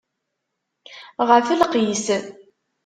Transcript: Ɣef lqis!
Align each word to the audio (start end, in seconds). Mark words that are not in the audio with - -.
Ɣef 1.27 1.47
lqis! 1.59 2.05